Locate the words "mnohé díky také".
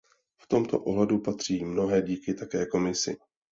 1.65-2.65